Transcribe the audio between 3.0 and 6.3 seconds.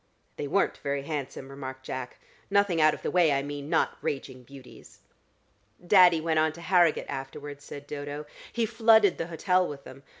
the way, I mean. Not raging beauties." "Daddy